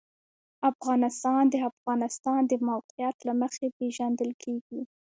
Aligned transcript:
افغانستان 0.71 1.43
د 1.49 1.49
د 1.59 1.63
افغانستان 1.71 2.41
د 2.47 2.53
موقعیت 2.69 3.17
له 3.27 3.33
مخې 3.41 3.67
پېژندل 3.77 4.31
کېږي. 4.43 4.81